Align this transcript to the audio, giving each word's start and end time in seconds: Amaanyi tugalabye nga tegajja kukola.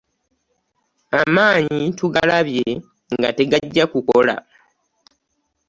Amaanyi 1.21 1.79
tugalabye 1.97 2.67
nga 3.17 3.29
tegajja 3.37 3.83
kukola. 3.91 4.35